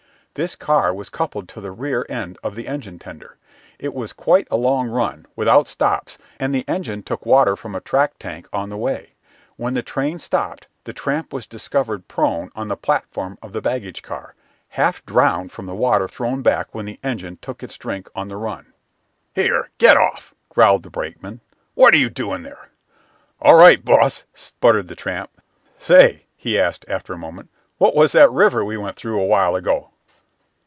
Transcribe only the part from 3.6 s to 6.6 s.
it was quite a long run, without stops, and